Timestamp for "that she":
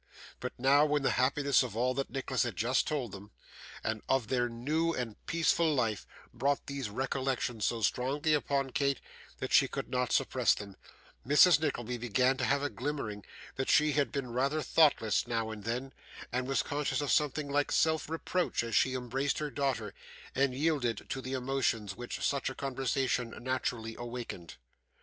9.37-9.67, 13.57-13.91